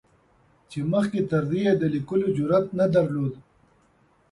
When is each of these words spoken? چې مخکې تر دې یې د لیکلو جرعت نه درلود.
چې 0.69 0.79
مخکې 0.91 1.19
تر 1.31 1.43
دې 1.51 1.59
یې 1.67 1.73
د 1.81 1.83
لیکلو 1.93 2.27
جرعت 2.37 2.65
نه 2.79 2.85
درلود. 2.95 3.33